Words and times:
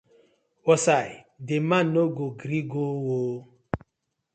Wosai 0.65 1.09
di 1.45 1.55
man 1.69 1.85
no 1.93 2.03
go 2.15 2.25
gree 2.39 2.65
go 2.71 2.83
ooo. 3.11 3.37